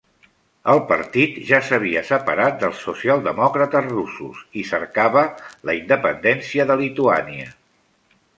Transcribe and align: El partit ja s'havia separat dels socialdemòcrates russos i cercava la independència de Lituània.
El 0.71 0.79
partit 0.91 1.35
ja 1.49 1.59
s'havia 1.67 2.01
separat 2.07 2.57
dels 2.63 2.81
socialdemòcrates 2.85 3.87
russos 3.91 4.41
i 4.63 4.67
cercava 4.71 5.27
la 5.71 5.77
independència 5.83 6.67
de 6.73 6.79
Lituània. 6.83 7.55